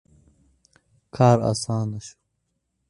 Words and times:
•کار 1.15 1.37
آسانه 1.51 1.99
شو. 2.05 2.15